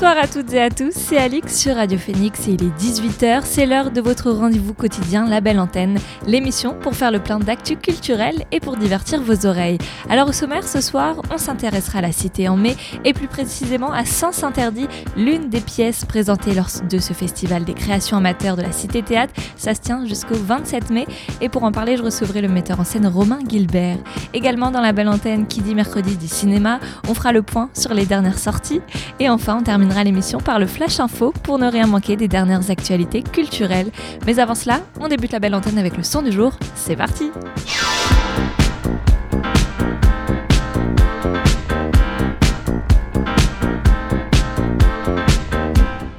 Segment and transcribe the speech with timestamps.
[0.00, 3.42] Bonsoir à toutes et à tous, c'est Alix sur Radio Phoenix et il est 18h,
[3.44, 7.76] c'est l'heure de votre rendez-vous quotidien La Belle Antenne, l'émission pour faire le plein d'actu
[7.76, 9.76] culturel et pour divertir vos oreilles.
[10.08, 13.92] Alors au sommaire ce soir, on s'intéressera à la Cité en mai et plus précisément
[13.92, 14.88] à Sens Interdit,
[15.18, 19.34] l'une des pièces présentées lors de ce festival des créations amateurs de la Cité Théâtre.
[19.56, 21.06] Ça se tient jusqu'au 27 mai
[21.42, 23.98] et pour en parler, je recevrai le metteur en scène Romain Gilbert.
[24.32, 27.92] Également dans La Belle Antenne qui dit mercredi du cinéma, on fera le point sur
[27.92, 28.80] les dernières sorties
[29.18, 29.62] et enfin on
[30.04, 33.90] l'émission par le Flash Info pour ne rien manquer des dernières actualités culturelles.
[34.26, 36.52] Mais avant cela, on débute la belle antenne avec le son du jour.
[36.74, 37.30] C'est parti!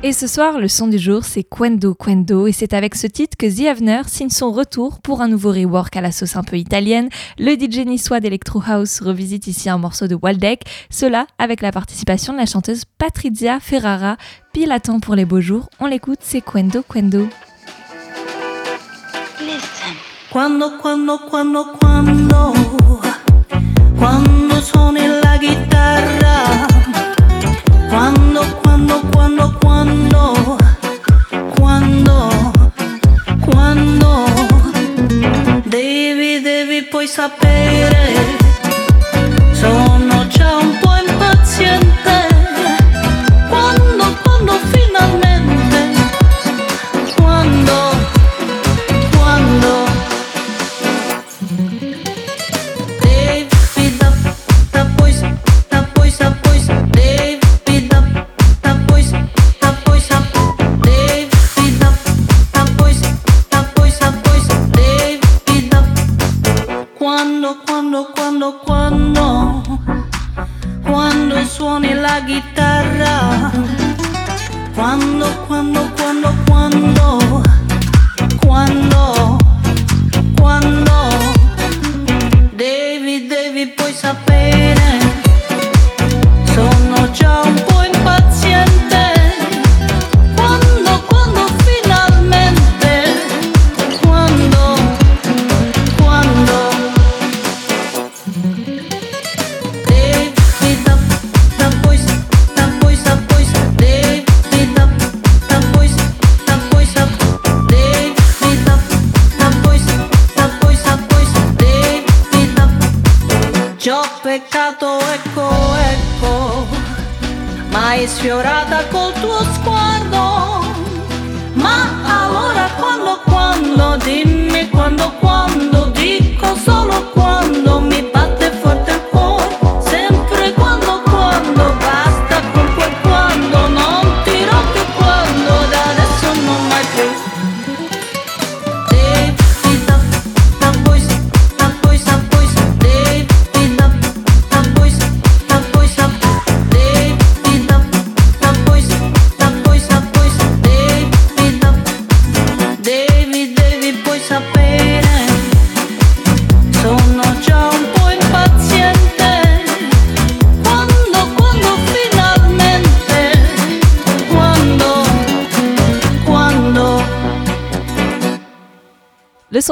[0.04, 3.38] Et ce soir, le son du jour, c'est Quendo Quendo, et c'est avec ce titre
[3.38, 6.58] que The Avener signe son retour pour un nouveau rework à la sauce un peu
[6.58, 7.08] italienne.
[7.38, 12.34] Le DJ niçois d'Electro House revisite ici un morceau de Waldeck, cela avec la participation
[12.34, 14.18] de la chanteuse Patrizia Ferrara.
[14.54, 17.28] Pile à temps pour les beaux jours, on l'écoute, c'est Quendo Quendo.
[19.40, 19.94] Listen.
[20.32, 22.54] Quando, quando, quando, quando,
[24.00, 26.68] quando suoni la chitarra,
[27.92, 30.58] quando, quando, quando, quando,
[31.60, 32.30] quando,
[33.44, 34.26] quando,
[35.66, 37.91] devi, devi poi sapere,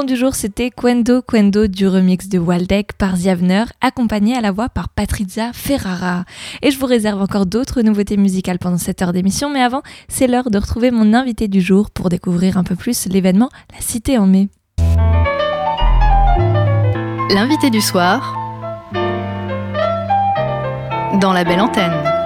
[0.03, 4.69] du jour, c'était Quendo Quendo du remix de Waldeck par Ziavner, accompagné à la voix
[4.69, 6.25] par Patrizia Ferrara.
[6.61, 10.27] Et je vous réserve encore d'autres nouveautés musicales pendant cette heure d'émission, mais avant, c'est
[10.27, 14.17] l'heure de retrouver mon invité du jour pour découvrir un peu plus l'événement La Cité
[14.17, 14.49] en mai.
[17.33, 18.35] L'invité du soir
[21.19, 22.18] dans La Belle Antenne.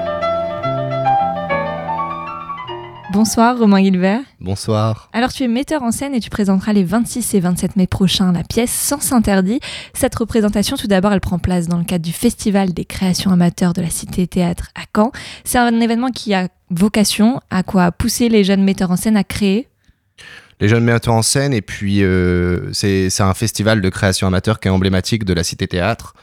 [3.14, 4.22] Bonsoir Romain Gilbert.
[4.40, 5.12] Bonsoir.
[5.14, 8.32] Alors tu es metteur en scène et tu présenteras les 26 et 27 mai prochains
[8.32, 9.60] la pièce Sens Interdit.
[9.94, 13.74] Cette représentation tout d'abord elle prend place dans le cadre du Festival des créations amateurs
[13.74, 15.12] de la Cité Théâtre à Caen.
[15.44, 17.92] C'est un événement qui a vocation à quoi?
[17.92, 19.68] Pousser les jeunes metteurs en scène à créer?
[20.60, 24.60] Les jeunes metteurs en scène, et puis euh, c'est c'est un festival de création amateur
[24.60, 26.16] qui est emblématique de la Cité Théâtre.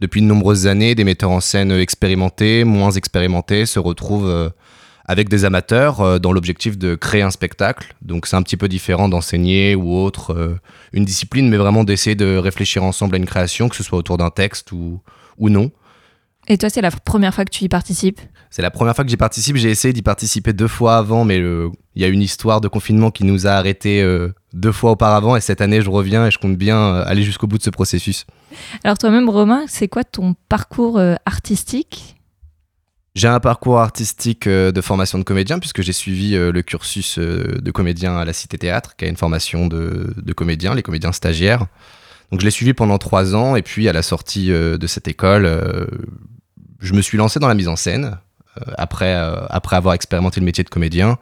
[0.00, 4.50] Depuis de nombreuses années, des metteurs en scène expérimentés, moins expérimentés, se retrouvent euh,
[5.06, 7.94] avec des amateurs euh, dans l'objectif de créer un spectacle.
[8.02, 10.58] Donc c'est un petit peu différent d'enseigner ou autre, euh,
[10.92, 14.16] une discipline, mais vraiment d'essayer de réfléchir ensemble à une création, que ce soit autour
[14.16, 15.00] d'un texte ou,
[15.38, 15.70] ou non.
[16.46, 18.20] Et toi, c'est la première fois que tu y participes?
[18.50, 19.56] C'est la première fois que j'y participe.
[19.56, 22.68] J'ai essayé d'y participer deux fois avant, mais le- il y a une histoire de
[22.68, 25.36] confinement qui nous a arrêtés euh, deux fois auparavant.
[25.36, 27.70] Et cette année, je reviens et je compte bien euh, aller jusqu'au bout de ce
[27.70, 28.26] processus.
[28.84, 32.13] Alors toi-même, Romain, c'est quoi ton parcours euh, artistique?
[33.14, 37.18] J'ai un parcours artistique euh, de formation de comédien, puisque j'ai suivi euh, le cursus
[37.18, 40.82] euh, de comédien à la Cité Théâtre, qui a une formation de, de comédien, les
[40.82, 41.66] comédiens stagiaires.
[42.32, 45.46] Donc je l'ai suivi pendant trois ans, et puis à la sortie de cette école,
[46.80, 48.18] je me suis lancé dans la mise en scène,
[48.76, 49.14] après,
[49.50, 51.18] après avoir expérimenté le métier de comédien.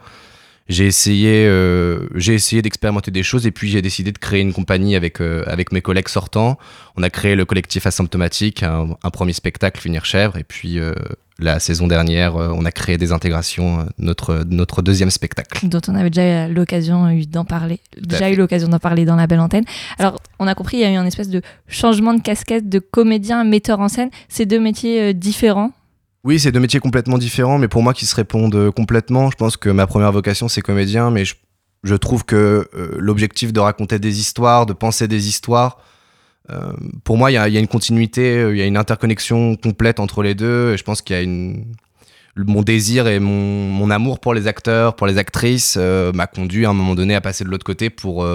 [0.68, 4.52] J'ai essayé, euh, j'ai essayé d'expérimenter des choses, et puis j'ai décidé de créer une
[4.52, 6.58] compagnie avec, euh, avec mes collègues sortants.
[6.96, 10.94] On a créé le collectif Asymptomatique, un, un premier spectacle, Finir Chèvre, et puis euh,
[11.38, 15.66] la saison dernière, on a créé des intégrations, notre, notre deuxième spectacle.
[15.66, 19.26] dont on avait déjà l'occasion eu d'en parler, déjà eu l'occasion d'en parler dans la
[19.26, 19.64] belle antenne.
[19.98, 22.78] Alors, on a compris, il y a eu un espèce de changement de casquette de
[22.78, 24.10] comédien à metteur en scène.
[24.28, 25.72] C'est deux métiers différents.
[26.24, 29.36] Oui, c'est deux métiers complètement différents, mais pour moi qui se répondent euh, complètement, je
[29.36, 33.98] pense que ma première vocation c'est comédien, mais je, trouve que euh, l'objectif de raconter
[33.98, 35.78] des histoires, de penser des histoires,
[36.50, 36.72] euh,
[37.02, 40.36] pour moi il y a, une continuité, il y a une interconnexion complète entre les
[40.36, 41.74] deux, et je pense qu'il y a une...
[42.36, 46.72] Mon désir et mon, amour pour les acteurs, pour les actrices, m'a conduit à un
[46.72, 48.26] moment donné à passer de l'autre côté pour,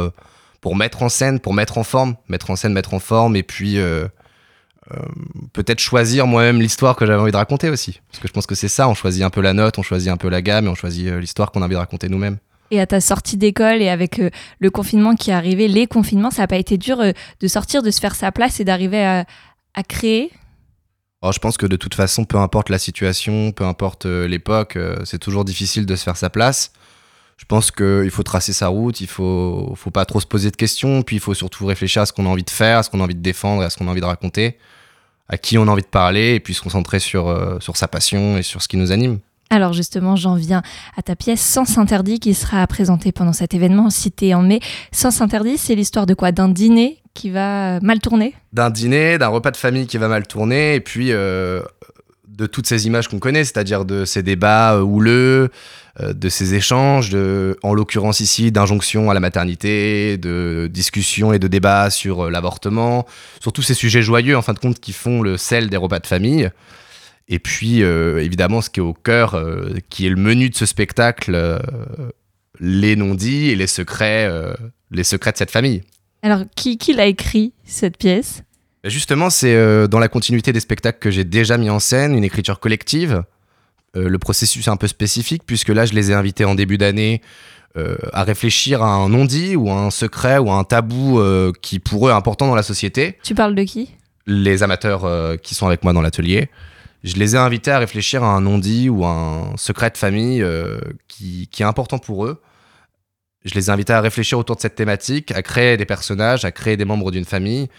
[0.62, 3.42] pour mettre en scène, pour mettre en forme, mettre en scène, mettre en forme, et
[3.42, 3.80] puis
[4.94, 5.00] euh,
[5.54, 8.00] peut-être choisir moi-même l'histoire que j'avais envie de raconter aussi.
[8.10, 10.10] Parce que je pense que c'est ça, on choisit un peu la note, on choisit
[10.10, 12.38] un peu la gamme et on choisit euh, l'histoire qu'on a envie de raconter nous-mêmes.
[12.72, 14.30] Et à ta sortie d'école et avec euh,
[14.60, 17.84] le confinement qui est arrivé, les confinements, ça n'a pas été dur euh, de sortir,
[17.84, 19.26] de se faire sa place et d'arriver à,
[19.74, 20.32] à créer?
[21.22, 25.18] Alors, je pense que de toute façon, peu importe la situation, peu importe l'époque, c'est
[25.18, 26.72] toujours difficile de se faire sa place.
[27.38, 30.56] Je pense qu'il faut tracer sa route, il faut, faut pas trop se poser de
[30.56, 32.90] questions, puis il faut surtout réfléchir à ce qu'on a envie de faire, à ce
[32.90, 34.58] qu'on a envie de défendre, et à ce qu'on a envie de raconter,
[35.30, 37.88] à qui on a envie de parler, et puis se concentrer sur, euh, sur sa
[37.88, 39.20] passion et sur ce qui nous anime.
[39.50, 40.62] Alors justement, j'en viens
[40.98, 44.60] à ta pièce Sens interdit qui sera présentée pendant cet événement cité en mai.
[44.92, 46.32] Sens interdit, c'est l'histoire de quoi?
[46.34, 48.36] D'un dîner qui va mal tourner?
[48.52, 51.62] D'un dîner, d'un repas de famille qui va mal tourner, et puis euh,
[52.38, 55.50] de toutes ces images qu'on connaît, c'est-à-dire de ces débats euh, houleux,
[56.00, 57.16] euh, de ces échanges,
[57.64, 63.08] en l'occurrence ici d'injonctions à la maternité, de discussions et de débats sur euh, l'avortement,
[63.42, 66.00] sur tous ces sujets joyeux en fin de compte qui font le sel des repas
[66.00, 66.50] de famille.
[67.30, 69.38] Et puis évidemment ce qui est au cœur,
[69.90, 71.60] qui est le menu de ce spectacle,
[72.62, 74.32] les non-dits et les secrets,
[74.92, 75.84] les secrets de cette famille.
[76.22, 78.44] Alors qui, qui l'a écrit cette pièce?
[78.84, 82.24] Justement, c'est euh, dans la continuité des spectacles que j'ai déjà mis en scène, une
[82.24, 83.24] écriture collective.
[83.96, 86.78] Euh, le processus est un peu spécifique, puisque là, je les ai invités en début
[86.78, 87.22] d'année
[87.76, 91.22] euh, à réfléchir à un non-dit ou à un secret ou à un tabou
[91.62, 93.18] qui, pour eux, est important dans la société.
[93.24, 93.94] Tu parles de qui?
[94.26, 96.50] Les amateurs qui sont avec moi dans l'atelier.
[97.04, 100.46] Je les ai invités à réfléchir à un non-dit ou à un secret de famille
[101.08, 102.42] qui, qui est important pour eux.
[103.46, 106.52] Je les ai invités à réfléchir autour de cette thématique, à créer des personnages, à
[106.52, 107.70] créer des membres d'une famille.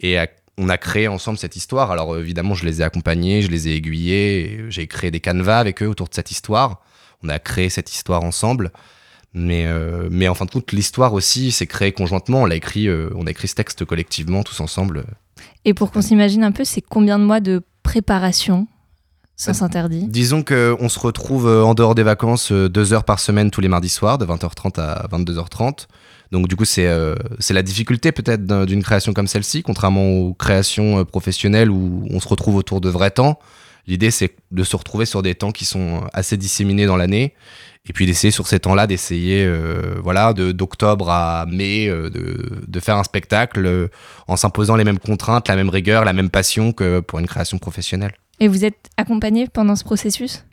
[0.00, 0.28] Et à-
[0.58, 1.90] on a créé ensemble cette histoire.
[1.90, 4.64] Alors euh, évidemment, je les ai accompagnés, je les ai aiguillés.
[4.68, 6.82] J'ai créé des canevas avec eux autour de cette histoire.
[7.22, 8.72] On a créé cette histoire ensemble.
[9.34, 12.42] Mais, euh, mais en fin de compte, l'histoire aussi s'est créée conjointement.
[12.42, 15.04] On l'a écrit, euh, on a écrit ce texte collectivement, tous ensemble.
[15.64, 18.66] Et pour qu'on s'imagine un peu, c'est combien de mois de préparation
[19.40, 23.20] Sens interdit Disons qu'on se retrouve euh, en dehors des vacances euh, deux heures par
[23.20, 25.86] semaine tous les mardis soirs, de 20h30 à 22h30.
[26.30, 27.14] Donc du coup, c'est euh,
[27.50, 32.20] la difficulté peut-être d'un- d'une création comme celle-ci, contrairement aux créations euh, professionnelles où on
[32.20, 33.38] se retrouve autour de vrais temps.
[33.86, 37.32] L'idée, c'est de se retrouver sur des temps qui sont assez disséminés dans l'année,
[37.88, 42.80] et puis d'essayer sur ces temps-là, d'essayer, euh, voilà, d'octobre à mai, euh, de, de
[42.80, 43.88] faire un spectacle euh,
[44.26, 47.56] en s'imposant les mêmes contraintes, la même rigueur, la même passion que pour une création
[47.56, 48.12] professionnelle.
[48.40, 50.44] Et vous êtes accompagné pendant ce processus?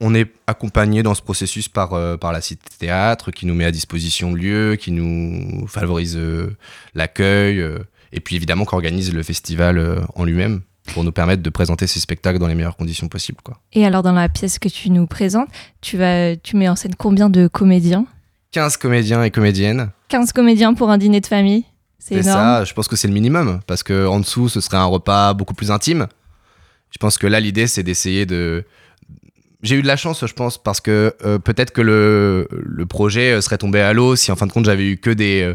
[0.00, 3.64] On est accompagné dans ce processus par, euh, par la Cité Théâtre qui nous met
[3.64, 6.54] à disposition le lieu, qui nous favorise euh,
[6.94, 7.78] l'accueil, euh,
[8.12, 10.60] et puis évidemment qui organise le festival en lui-même
[10.92, 13.38] pour nous permettre de présenter ces spectacles dans les meilleures conditions possibles.
[13.42, 13.58] Quoi.
[13.72, 15.48] Et alors dans la pièce que tu nous présentes,
[15.80, 18.06] tu, vas, tu mets en scène combien de comédiens?
[18.52, 21.64] 15 comédiens et comédiennes, 15 comédiens pour un dîner de famille?
[21.98, 24.84] C'est ça, je pense que c'est le minimum, parce que en dessous ce serait un
[24.84, 26.06] repas beaucoup plus intime.
[26.90, 28.64] Je pense que là l'idée c'est d'essayer de...
[29.62, 33.32] J'ai eu de la chance, je pense, parce que euh, peut-être que le, le projet
[33.32, 35.54] euh, serait tombé à l'eau si en fin de compte j'avais eu que des, euh,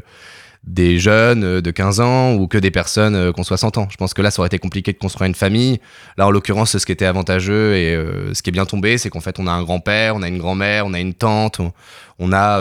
[0.63, 3.87] des jeunes de 15 ans ou que des personnes euh, qui ont 60 ans.
[3.91, 5.79] Je pense que là, ça aurait été compliqué de construire une famille.
[6.17, 7.95] Là, en l'occurrence, ce qui était avantageux et
[8.33, 10.39] ce qui est bien tombé, c'est qu'en fait, on a un grand-père, on a une
[10.39, 11.61] grand-mère, on a une tante,
[12.17, 12.59] on, a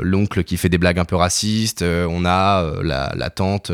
[0.00, 3.70] l'oncle qui fait des blagues un peu racistes, on a la, la tante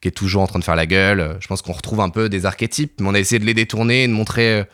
[0.00, 1.36] qui est toujours en train de faire la gueule.
[1.40, 4.04] Je pense qu'on retrouve un peu des archétypes, mais on a essayé de les détourner
[4.04, 4.64] et de montrer,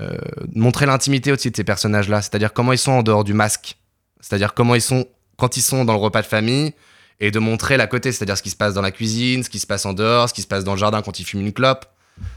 [0.00, 0.16] euh,
[0.54, 2.22] montrer l'intimité aussi de ces personnages-là.
[2.22, 3.76] C'est-à-dire comment ils sont en dehors du masque.
[4.20, 5.06] C'est-à-dire comment ils sont
[5.36, 6.72] quand ils sont dans le repas de famille
[7.20, 9.58] et de montrer la côté, c'est-à-dire ce qui se passe dans la cuisine, ce qui
[9.58, 11.52] se passe en dehors, ce qui se passe dans le jardin quand ils fument une
[11.52, 11.86] clope.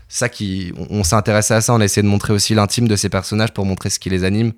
[0.07, 2.87] Ça qui, on, on s'est intéressé à ça, on a essayé de montrer aussi l'intime
[2.87, 4.53] de ces personnages pour montrer ce qui les anime.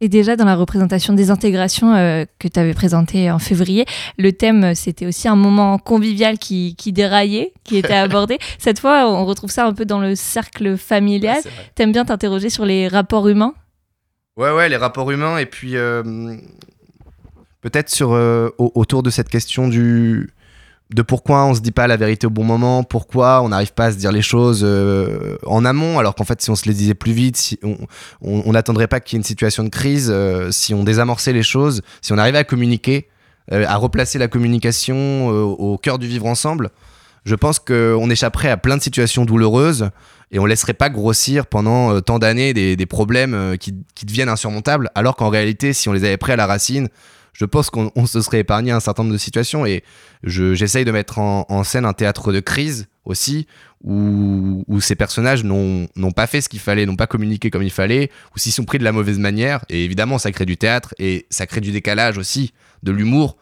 [0.00, 3.86] Et déjà dans la représentation des intégrations euh, que tu avais présentée en février,
[4.18, 8.38] le thème euh, c'était aussi un moment convivial qui, qui déraillait, qui était abordé.
[8.58, 11.38] Cette fois, on retrouve ça un peu dans le cercle familial.
[11.74, 13.54] T'aimes bien t'interroger sur les rapports humains?
[14.36, 16.02] Ouais, ouais, les rapports humains, et puis euh,
[17.60, 20.28] peut-être sur euh, au- autour de cette question du
[20.94, 23.86] de pourquoi on se dit pas la vérité au bon moment, pourquoi on n'arrive pas
[23.86, 26.74] à se dire les choses euh, en amont, alors qu'en fait si on se les
[26.74, 27.58] disait plus vite,
[28.22, 31.42] on n'attendrait pas qu'il y ait une situation de crise, euh, si on désamorçait les
[31.42, 33.08] choses, si on arrivait à communiquer,
[33.52, 36.70] euh, à replacer la communication au cœur du vivre ensemble,
[37.24, 39.90] je pense qu'on échapperait à plein de situations douloureuses
[40.30, 45.16] et on laisserait pas grossir pendant tant d'années des, problèmes qui, qui deviennent insurmontables, alors
[45.16, 46.88] qu'en réalité, si on les avait pris à la racine,
[47.34, 49.66] je pense qu'on on se serait épargné un certain nombre de situations.
[49.66, 49.84] Et
[50.22, 53.46] je- j'essaye de mettre en, scène un théâtre de crise aussi,
[53.82, 57.70] où, où ces personnages n'ont pas fait ce qu'il fallait, n'ont pas communiqué comme il
[57.70, 59.64] fallait, ou s'ils sont pris de la mauvaise manière.
[59.68, 63.36] Et évidemment, ça crée du théâtre et ça crée du décalage aussi, de l'humour.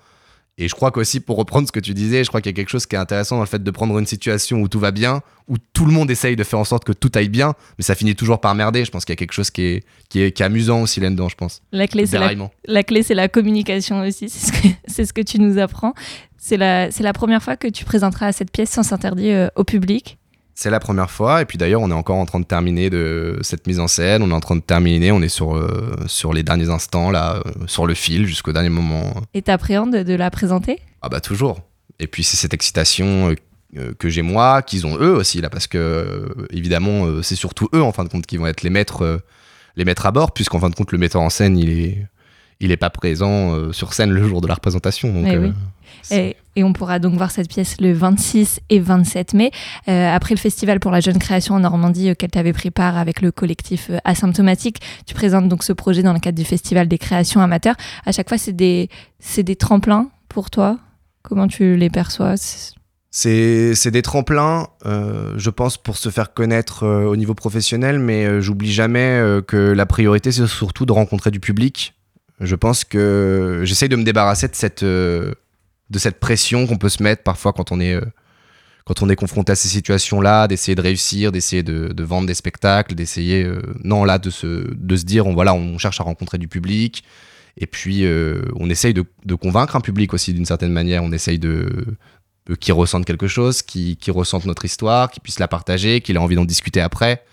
[0.59, 2.56] Et je crois qu'aussi, pour reprendre ce que tu disais, je crois qu'il y a
[2.56, 4.90] quelque chose qui est intéressant dans le fait de prendre une situation où tout va
[4.90, 7.85] bien, où tout le monde essaye de faire en sorte que tout aille bien, mais
[7.85, 8.85] ça finit toujours par merder.
[8.85, 11.00] Je pense qu'il y a quelque chose qui est, qui est, qui est amusant aussi
[11.00, 11.62] là-dedans, je pense.
[11.73, 12.50] La clé, c'est la, Déraillement.
[12.66, 14.28] la clé, c'est la communication aussi.
[14.28, 15.94] C'est ce que, c'est ce que tu nous apprends.
[16.37, 19.64] C'est la, c'est la première fois que tu présenteras cette pièce sans interdit euh, au
[19.64, 20.18] public.
[20.54, 23.38] C'est la première fois, et puis d'ailleurs, on est encore en train de terminer de
[23.42, 24.23] cette mise en scène.
[24.23, 27.37] On est en train de terminer, on est sur, euh, sur les derniers instants, là,
[27.37, 29.14] euh, sur le fil jusqu'au dernier moment.
[29.32, 30.80] Et t'appréhendes de la présenter?
[31.00, 31.61] Ah bah toujours.
[31.99, 33.35] Et puis c'est cette excitation
[33.76, 37.82] euh, que j'ai moi, qu'ils ont eux aussi là, parce que évidemment c'est surtout eux
[37.82, 39.23] en fin de compte qui vont être les maîtres,
[39.76, 42.06] les maîtres à bord, puisqu'en fin de compte le metteur en scène il est,
[42.61, 45.12] il est pas présent euh, sur scène le jour de la représentation.
[45.12, 45.52] Donc, Eh oui.
[46.12, 49.50] euh, Et, et on pourra donc voir cette pièce le 26 et 27 mai,
[49.88, 52.97] euh, après le festival pour la jeune création en Normandie auquel tu avais pris part
[52.99, 54.80] avec le collectif Asymptomatique.
[55.06, 57.76] Tu présentes donc ce projet dans le cadre du festival des créations amateurs.
[58.06, 60.78] À chaque fois, c'est des, c'est des tremplins pour toi?
[61.23, 62.35] Comment tu les perçois?
[62.37, 68.25] C'est- des tremplins, euh, je pense, pour se faire connaître euh, au niveau professionnel, mais
[68.25, 71.94] euh, j'oublie jamais euh, que la priorité, c'est surtout de rencontrer du public.
[72.42, 75.32] Je pense que j'essaye de me débarrasser de cette, euh,
[75.90, 78.04] de cette pression qu'on peut se mettre parfois quand on est, euh,
[78.84, 82.34] quand on est confronté à ces situations-là, d'essayer de réussir, d'essayer de, de vendre des
[82.34, 86.04] spectacles, d'essayer, euh, non, là, de se, de se dire, on, voilà, on cherche à
[86.04, 87.04] rencontrer du public.
[87.58, 88.06] Et puis,
[88.56, 91.04] on essaye de, de convaincre un public aussi d'une certaine manière.
[91.04, 91.96] On essaye de,
[92.50, 96.16] euh, qui ressentent quelque chose, qui, qui ressentent notre histoire, qui puissent la partager, qu'il
[96.16, 97.25] ait envie d'en discuter après.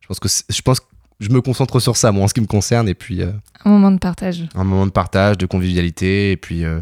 [0.00, 0.86] Je pense que je pense que
[1.20, 3.30] je me concentre sur ça, moi, en ce qui me concerne, et puis euh,
[3.64, 4.44] Un moment de partage.
[4.54, 6.80] un moment de partage, de convivialité, et puis, euh,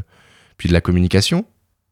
[0.57, 1.45] puis de la communication.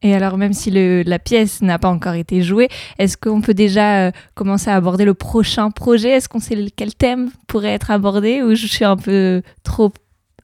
[0.03, 3.53] Et alors, même si le- la pièce n'a pas encore été jouée, est-ce qu'on peut
[3.53, 6.09] déjà euh, commencer à aborder le prochain projet?
[6.09, 9.93] Est-ce qu'on sait quel thème pourrait être abordé ou je suis un peu trop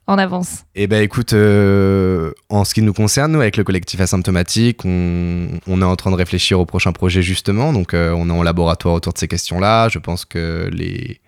[0.06, 0.64] en avance?
[0.76, 5.48] Eh ben écoute, euh, en ce qui nous concerne, nous, avec le collectif asymptomatique, on,
[5.66, 7.74] on est en train de réfléchir au prochain projet justement.
[7.74, 9.90] Donc euh, on est en laboratoire autour de ces questions-là.
[9.90, 11.20] Je pense que les,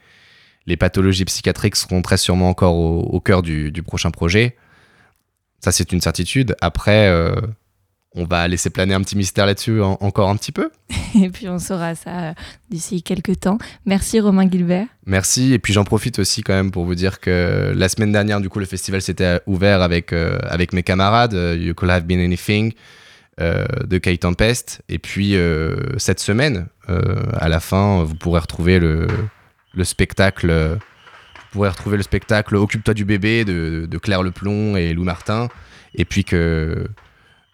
[0.70, 4.56] les pathologies psychiatriques seront très sûrement encore au, au cœur du, du prochain projet.
[5.60, 6.56] Ça, c'est une certitude.
[6.62, 7.36] Après, euh,
[8.16, 10.70] on va laisser planer un petit mystère là-dessus en- encore un petit peu.
[11.22, 12.34] Et puis, on saura ça euh,
[12.70, 13.58] d'ici quelques temps.
[13.86, 14.86] Merci Romain Gilbert.
[15.06, 15.54] Merci.
[15.54, 18.48] Et puis j'en profite aussi quand même pour vous dire que la semaine dernière, du
[18.48, 22.74] coup, le festival s'était ouvert avec, euh, avec mes camarades, You Could Have Been Anything,
[23.40, 24.82] de Kay Tempest.
[24.90, 25.34] Et puis
[25.98, 29.08] cette semaine, à la fin, vous pourrez retrouver le,
[29.74, 30.50] le spectacle.
[30.50, 35.50] euh, vous pourrez retrouver le spectacle Occupe-toi du bébé de, Claire Leplon et Lou Martin.
[35.96, 36.88] Et puis que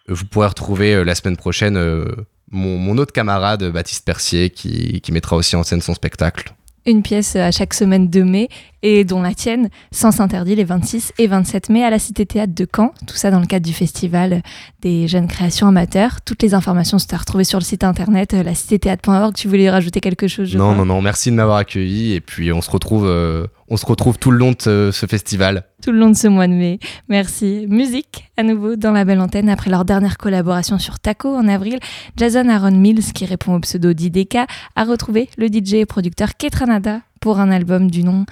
[0.07, 2.05] vous pourrez retrouver euh, la semaine prochaine euh,
[2.51, 6.53] mon, autre camarade, Baptiste Percier, qui mettra aussi en scène son spectacle.
[6.87, 8.47] Une pièce à chaque semaine de mai
[8.83, 12.53] et dont la tienne, Sens interdit, les 26 et 27 mai à la Cité Théâtre
[12.53, 12.93] de Caen.
[13.07, 14.43] Tout ça dans le cadre du festival
[14.83, 16.21] des jeunes créations amateurs.
[16.23, 19.33] Toutes les informations sont à retrouver sur le site internet, euh, la citéthéâtre.org.
[19.33, 20.75] Tu voulais rajouter quelque chose je Non, crois?
[20.77, 22.13] non, non, merci de m'avoir accueilli.
[22.13, 25.63] Et puis, on se retrouve, euh, on se retrouve tout le long de ce, festival.
[25.81, 26.79] tout le long de ce mois de mai.
[27.09, 27.65] Merci.
[27.67, 31.79] Musique, à nouveau, dans la belle antenne, après leur dernière collaboration sur Taco en avril,
[32.17, 34.37] Jason Aaron Mills, qui répond au pseudo d'IDK,
[34.75, 38.25] a retrouvé le DJ et producteur Ketranada pour un album du nom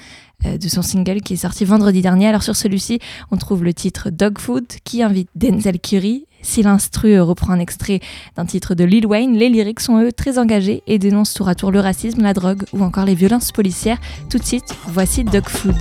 [0.46, 2.28] euh, de son single qui est sorti vendredi dernier.
[2.28, 3.00] Alors sur celui-ci,
[3.32, 6.28] on trouve le titre Dog Food qui invite Denzel Curry.
[6.44, 8.00] Si l'instru reprend un extrait
[8.36, 11.56] d'un titre de Lil Wayne, les lyrics sont eux très engagés et dénoncent tour à
[11.56, 13.98] tour le racisme, la drogue ou encore les violences policières.
[14.30, 15.76] Tout de suite, voici Dog Food.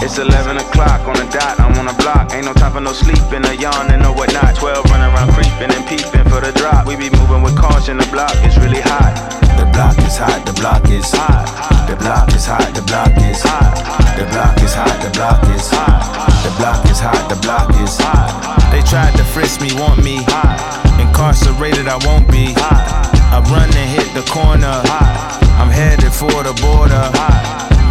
[0.00, 2.32] It's 11 o'clock on the dot, I'm on the block.
[2.34, 4.56] Ain't no time for no sleeping, or yawning or whatnot.
[4.56, 6.86] 12 running around creeping and peeping for the drop.
[6.86, 9.12] We be moving with caution, the block is really hot.
[9.58, 11.44] The block is hot, the block is hot.
[11.88, 13.74] The block is hot, the block is hot.
[14.16, 16.18] The block is hot, the block is hot.
[16.44, 18.70] The block is hot, the block is hot.
[18.70, 20.24] They tried to frisk me, want me.
[21.00, 22.54] Incarcerated, I won't be.
[22.56, 24.80] I run and hit the corner.
[25.58, 27.10] I'm headed for the border.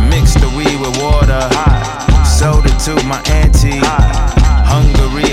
[0.10, 1.44] Mix the weed with water.
[2.26, 3.82] Sold it to my auntie.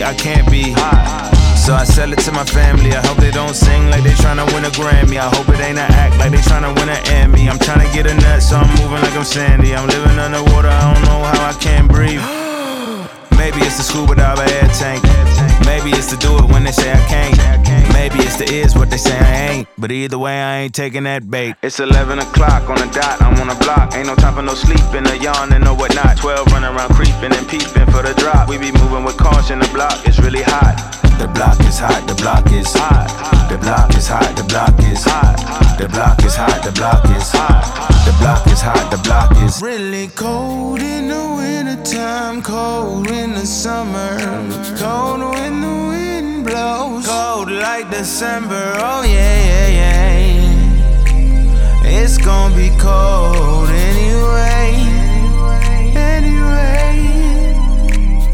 [0.05, 0.73] I can't be.
[0.77, 1.33] Hot.
[1.57, 2.93] So I sell it to my family.
[2.93, 5.17] I hope they don't sing like they tryna win a Grammy.
[5.17, 7.49] I hope it ain't an act like they tryna win an Emmy.
[7.49, 9.75] I'm tryna get a nut, so I'm moving like I'm Sandy.
[9.75, 12.21] I'm living underwater, I don't know how I can't breathe.
[13.41, 15.03] Maybe it's the scuba dive air tank.
[15.65, 17.37] Maybe it's to do it when they say I can't.
[17.93, 19.69] Maybe it's the is what they say I ain't.
[19.79, 21.57] But either way, I ain't taking that bait.
[21.63, 23.95] It's 11 o'clock on the dot, I'm on the block.
[23.95, 26.17] Ain't no time for no sleeping or yawning or whatnot.
[26.17, 28.49] 12 running around creeping and peeping for the drop.
[28.49, 30.77] We be moving with caution, the block is really hot.
[31.19, 33.09] The block is hot, the block is hot.
[33.51, 35.37] The block is hot, the block is hot.
[35.79, 37.65] The block is hot, the block is hot.
[38.07, 43.47] The block is hot, the block is Really cold in the wintertime, cold in the
[43.47, 44.19] summer,
[44.79, 48.65] cold when the wind blows, cold like December.
[48.79, 50.44] Oh yeah, yeah, yeah.
[51.87, 54.73] It's gonna be cold anyway.
[55.95, 56.94] Anyway.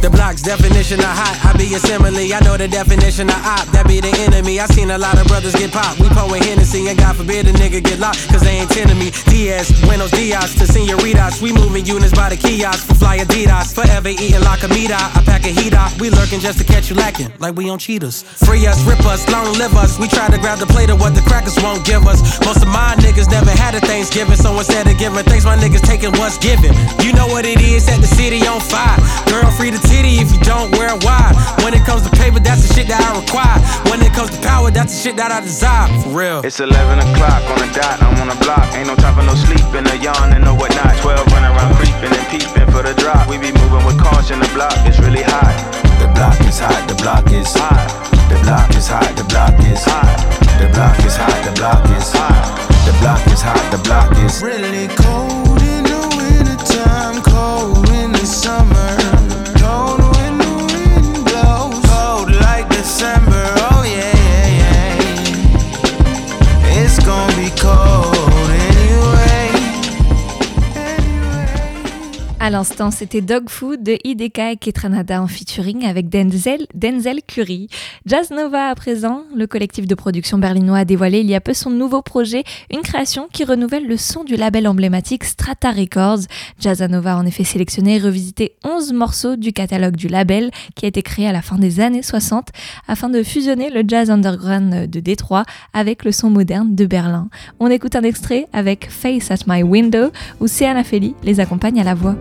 [0.00, 2.24] The block's definition of hot, I be a simile.
[2.32, 4.56] I know the definition of op, that be the enemy.
[4.58, 6.00] I seen a lot of brothers get popped.
[6.00, 9.12] We pouring Hennessy, and God forbid a nigga get locked, cause they ain't tending me.
[9.28, 11.42] Diaz, Buenos Dias to senoritas.
[11.42, 13.76] We moving units by the kiosk for fly Adidas.
[13.76, 14.96] Forever eating la comida.
[14.96, 15.92] I pack a heat off.
[16.00, 18.22] We lurking just to catch you lacking, like we on cheaters.
[18.48, 20.00] Free us, rip us, long live us.
[20.00, 22.24] We try to grab the plate of what the crackers won't give us.
[22.40, 25.84] Most of my niggas never had a Thanksgiving, so instead of giving thanks, my niggas
[25.84, 26.72] taking what's given.
[27.04, 28.96] You know what it is, set the city on fire.
[29.28, 31.34] Girl, free the titty if you don't wear it wide.
[31.62, 33.58] When it comes to paper, that's the shit that I require.
[33.90, 35.90] When it comes to power, that's the shit that I desire.
[36.02, 36.40] For real.
[36.42, 38.66] It's 11 o'clock on the dot, I'm on the block.
[38.74, 40.96] Ain't no time for no sleep sleeping or yawning or whatnot.
[40.98, 43.28] 12 running around creeping and peeping for the drop.
[43.28, 45.54] We be moving with caution, the block is really hot.
[46.00, 47.86] The block is hot, the block is hot.
[48.28, 50.18] The block is hot, the block is hot.
[50.58, 52.46] The block is hot, the block is hot.
[52.86, 55.39] The block is hot, the block is Really cold
[72.42, 77.68] À l'instant, c'était Dog Food de IDK et Ketranada en featuring avec Denzel, Denzel Curry.
[78.06, 81.52] Jazz Nova à présent, le collectif de production berlinois a dévoilé il y a peu
[81.52, 86.20] son nouveau projet, une création qui renouvelle le son du label emblématique Strata Records.
[86.58, 90.86] Jazz Nova a en effet sélectionné et revisité 11 morceaux du catalogue du label qui
[90.86, 92.48] a été créé à la fin des années 60
[92.88, 97.28] afin de fusionner le jazz underground de Détroit avec le son moderne de Berlin.
[97.58, 101.84] On écoute un extrait avec Face at My Window où Seana Feli les accompagne à
[101.84, 102.16] la voix.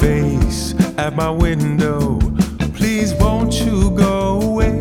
[0.00, 2.18] Face at my window.
[2.74, 4.80] Please won't you go away?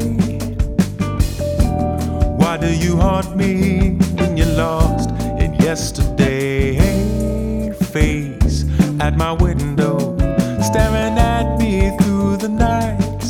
[2.38, 3.97] Why do you haunt me
[5.78, 6.74] yesterday?
[7.94, 8.66] Face
[9.00, 10.18] at my window,
[10.60, 13.22] staring at me through the night.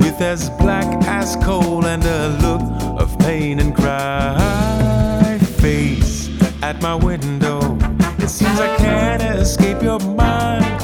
[0.00, 2.64] With as black as coal and a look
[3.00, 5.38] of pain and cry.
[5.60, 6.28] Face
[6.60, 7.78] at my window,
[8.18, 10.82] it seems I can't escape your mind.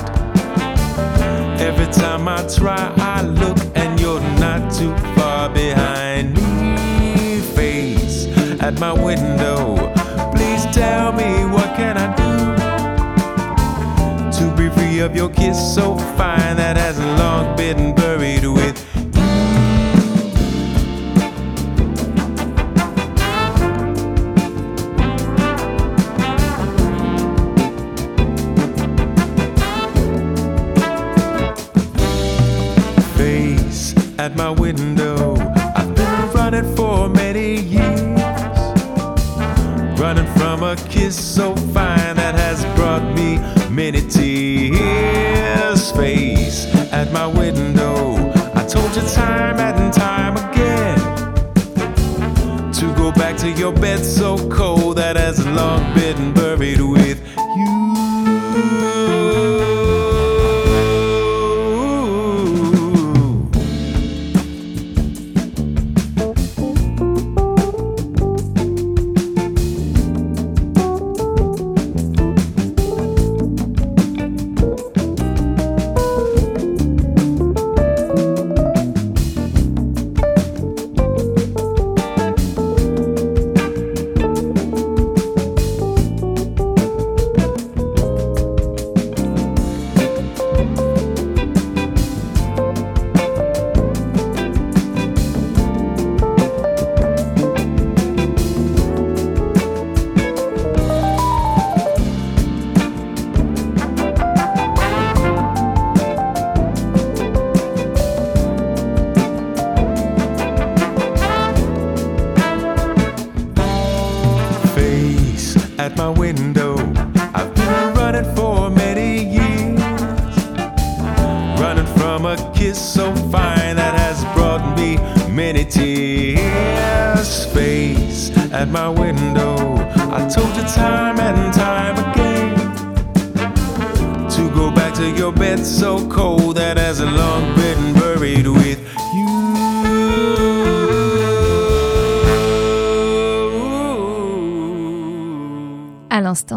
[1.60, 3.13] Every time I try, I
[8.84, 9.76] my window.
[10.34, 12.34] Please tell me what can I do
[14.38, 18.76] to be free of your kiss so fine that hasn't long been buried with.
[33.16, 35.63] Face at my window
[40.76, 43.38] kiss so fine that has brought me
[43.70, 45.92] many tears.
[45.92, 48.32] Face at my window.
[48.54, 50.98] I told you time and time again
[52.72, 56.33] to go back to your bed so cold that has long been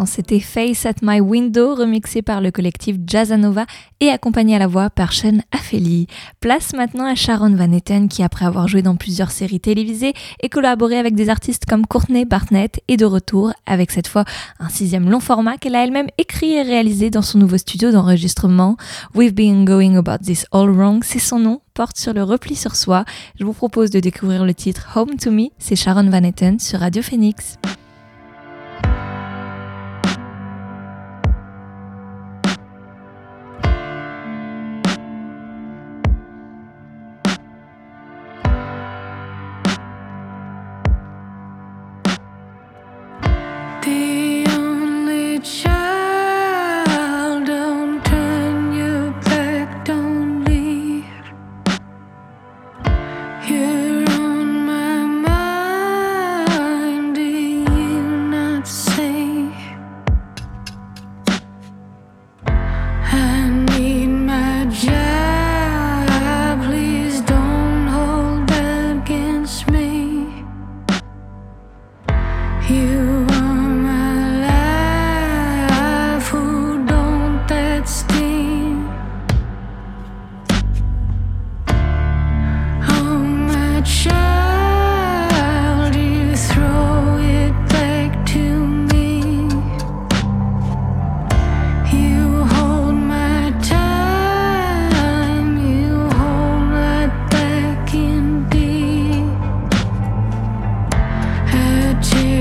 [0.05, 3.65] c'était Face at My Window, remixé par le collectif Jazzanova
[3.99, 6.07] et accompagné à la voix par Sean Affelli.
[6.39, 10.49] Place maintenant à Sharon Van Etten qui, après avoir joué dans plusieurs séries télévisées et
[10.49, 14.25] collaboré avec des artistes comme Courtney Barnett, est de retour avec cette fois
[14.59, 18.77] un sixième long format qu'elle a elle-même écrit et réalisé dans son nouveau studio d'enregistrement.
[19.15, 22.75] We've been going about this all wrong, c'est son nom, porte sur le repli sur
[22.75, 23.05] soi.
[23.39, 26.79] Je vous propose de découvrir le titre Home to Me, c'est Sharon Van Etten sur
[26.79, 27.57] Radio Phoenix.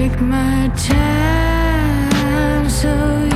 [0.08, 3.35] take my time so you.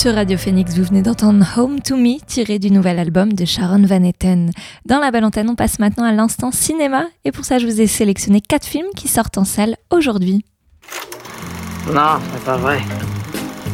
[0.00, 3.84] Sur Radio Phoenix, vous venez d'entendre Home to Me, tiré du nouvel album de Sharon
[3.84, 4.50] Van Etten.
[4.86, 7.82] Dans la belle antenne, on passe maintenant à l'instant cinéma, et pour ça, je vous
[7.82, 10.42] ai sélectionné quatre films qui sortent en salle aujourd'hui.
[11.92, 12.78] Non, c'est pas vrai.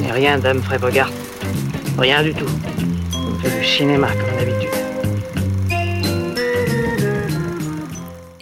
[0.01, 1.13] N'ai rien d'Humphrey Bogart.
[1.97, 2.51] Rien du tout.
[3.15, 4.86] On fait du cinéma comme d'habitude.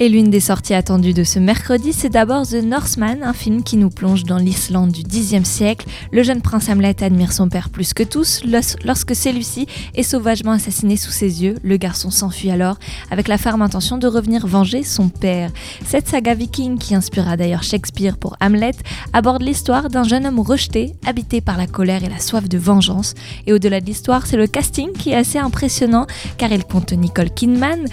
[0.05, 3.79] Et l'une des sorties attendues de ce mercredi, c'est d'abord The Northman, un film qui
[3.79, 5.87] nous plonge dans l'Islande du Xe siècle.
[6.13, 8.43] Le jeune prince Hamlet admire son père plus que tous.
[8.45, 12.77] Lors- Lorsque celui-ci est sauvagement assassiné sous ses yeux, le garçon s'enfuit alors
[13.11, 15.51] avec la ferme intention de revenir venger son père.
[15.87, 18.73] Cette saga viking, qui inspira d'ailleurs Shakespeare pour Hamlet,
[19.15, 23.15] aborde l'histoire d'un jeune homme rejeté, habité par la colère et la soif de vengeance.
[23.47, 27.31] Et au-delà de l'histoire, c'est le casting qui est assez impressionnant car il compte Nicole
[27.31, 27.87] Kidman,